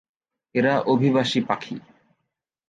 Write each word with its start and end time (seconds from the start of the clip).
এরা 0.55 0.73
অভিবাসী 0.85 1.39
পাখি। 1.41 1.75